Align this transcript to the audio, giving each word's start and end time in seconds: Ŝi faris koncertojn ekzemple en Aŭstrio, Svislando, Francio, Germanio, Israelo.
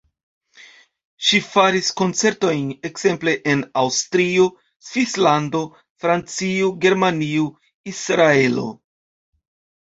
Ŝi 1.25 1.39
faris 1.47 1.89
koncertojn 1.99 2.71
ekzemple 2.89 3.33
en 3.53 3.61
Aŭstrio, 3.81 4.47
Svislando, 4.87 5.61
Francio, 6.05 6.73
Germanio, 6.87 7.45
Israelo. 7.95 8.67